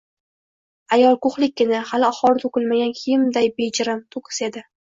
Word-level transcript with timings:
Ayol 0.97 1.17
ko‘hlikkina, 1.25 1.83
hali 1.91 2.09
ohori 2.09 2.43
to‘kilmagan 2.47 2.97
kiyimday 3.03 3.55
bejirim, 3.61 4.05
to‘kis 4.17 4.45
edi 4.51 4.69